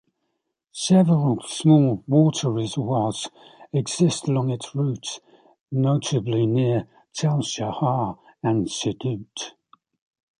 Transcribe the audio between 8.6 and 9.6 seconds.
Yesodot.